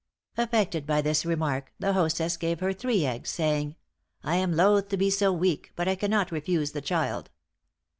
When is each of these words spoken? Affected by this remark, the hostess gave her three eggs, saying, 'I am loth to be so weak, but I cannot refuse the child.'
Affected 0.35 0.87
by 0.87 1.03
this 1.03 1.27
remark, 1.27 1.73
the 1.77 1.93
hostess 1.93 2.35
gave 2.35 2.59
her 2.59 2.73
three 2.73 3.05
eggs, 3.05 3.29
saying, 3.29 3.75
'I 4.23 4.35
am 4.37 4.53
loth 4.55 4.87
to 4.87 4.97
be 4.97 5.11
so 5.11 5.31
weak, 5.31 5.73
but 5.75 5.87
I 5.87 5.93
cannot 5.93 6.31
refuse 6.31 6.71
the 6.71 6.81
child.' 6.81 7.29